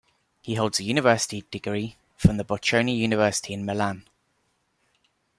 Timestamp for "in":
3.53-3.65